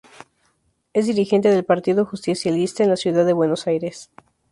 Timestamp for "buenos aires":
3.33-4.09